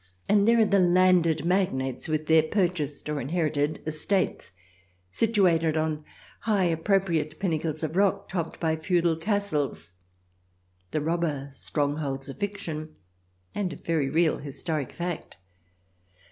And 0.27 0.47
there 0.47 0.59
are 0.59 0.65
the 0.65 0.79
landed 0.79 1.45
magnates 1.45 2.07
with 2.07 2.25
their 2.25 2.41
purchased 2.41 3.07
or 3.07 3.21
inherited 3.21 3.83
estates, 3.85 4.53
situated 5.11 5.77
on 5.77 6.03
high, 6.39 6.63
appropriate 6.63 7.37
pinnacles 7.37 7.83
of 7.83 7.95
rock, 7.95 8.27
topped 8.27 8.59
by 8.59 8.77
feudal 8.77 9.15
castles— 9.15 9.93
the 10.89 11.01
robber 11.01 11.51
strongholds 11.53 12.27
of 12.29 12.39
fiction 12.39 12.95
and 13.53 13.73
of 13.73 13.81
very 13.81 14.09
real 14.09 14.39
historic 14.39 14.91
fact. 14.91 15.37